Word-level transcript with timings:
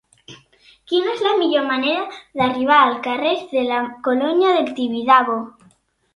Quina 0.91 1.11
és 1.17 1.19
la 1.25 1.33
millor 1.41 1.67
manera 1.67 2.21
d'arribar 2.41 2.79
al 2.87 2.97
carrer 3.09 3.35
de 3.53 3.67
la 3.69 3.83
Colònia 4.09 4.57
del 4.59 4.75
Tibidabo? 4.81 5.39